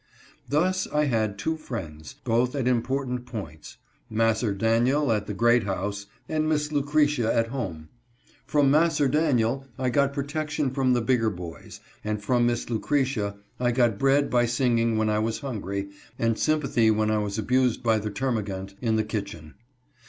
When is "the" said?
5.27-5.33, 10.93-11.03, 17.99-18.09, 18.95-19.03